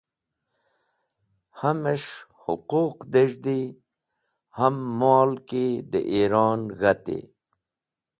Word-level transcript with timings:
Ham’mes̃h 1.59 2.13
huquq 2.41 2.99
dez̃hdi, 3.13 3.59
ham 4.57 4.75
mol 4.99 5.31
ki 5.47 5.63
dẽ 5.91 6.07
Iron 6.21 6.61
g̃hati. 6.79 7.17